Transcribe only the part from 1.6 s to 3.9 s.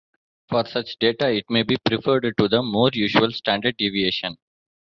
be preferred to the more usual standard